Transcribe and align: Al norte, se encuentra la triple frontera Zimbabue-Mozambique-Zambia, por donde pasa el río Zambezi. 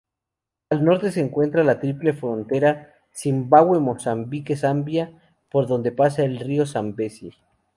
Al 0.71 0.83
norte, 0.83 1.11
se 1.11 1.19
encuentra 1.21 1.63
la 1.63 1.79
triple 1.79 2.13
frontera 2.13 2.91
Zimbabue-Mozambique-Zambia, 3.13 5.11
por 5.51 5.67
donde 5.67 5.91
pasa 5.91 6.23
el 6.25 6.39
río 6.39 6.65
Zambezi. 6.65 7.35